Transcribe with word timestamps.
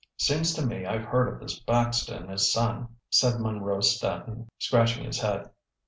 "Seems 0.17 0.55
to 0.55 0.65
me 0.65 0.83
I've 0.83 1.05
heard 1.05 1.27
of 1.31 1.39
this 1.39 1.59
Baxter 1.59 2.15
and 2.15 2.31
his 2.31 2.51
son," 2.51 2.87
said 3.11 3.39
Munro 3.39 3.81
Staton, 3.81 4.49
scratching 4.57 5.05
his 5.05 5.19
head. 5.19 5.51